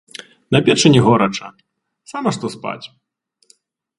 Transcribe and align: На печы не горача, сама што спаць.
На 0.53 0.59
печы 0.69 0.87
не 0.93 1.01
горача, 1.07 1.47
сама 2.13 2.29
што 2.37 2.45
спаць. 2.57 2.87